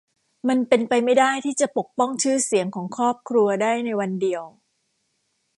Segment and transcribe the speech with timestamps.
[0.47, 4.43] มันเป็นไปไม่ได้ที่จะปกป้องชื่อเสียงของครอบครัวได้ในวันเดียว